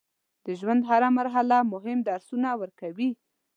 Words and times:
د 0.45 0.47
ژوند 0.59 0.81
هره 0.89 1.09
مرحله 1.19 1.57
مهم 1.73 1.99
درسونه 2.09 2.49
ورکوي. 2.61 3.09